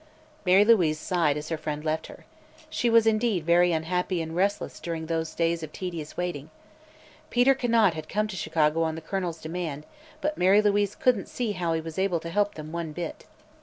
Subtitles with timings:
[0.47, 2.25] Mary Louise sighed as her friend left her.
[2.71, 6.49] She was indeed very unhappy and restless during those days of tedious waiting.
[7.29, 9.85] Peter Conant had come to Chicago on the Colonel's demand,
[10.19, 13.25] but Mary Louise couldn't see how he was able to help them one bit.